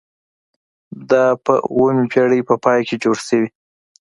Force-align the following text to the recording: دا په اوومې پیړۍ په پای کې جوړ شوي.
دا 1.09 1.25
په 1.45 1.53
اوومې 1.71 2.05
پیړۍ 2.11 2.41
په 2.49 2.55
پای 2.63 2.79
کې 2.87 2.95
جوړ 3.03 3.17
شوي. 3.27 3.49